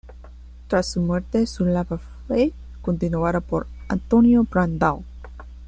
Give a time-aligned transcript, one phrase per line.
[0.67, 5.03] Tras su muerte, su labor fue continuada por António Brandão.